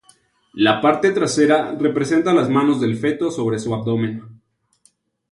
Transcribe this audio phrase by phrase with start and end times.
[0.55, 4.41] La parte trasera representa las manos del feto sobre su abdomen.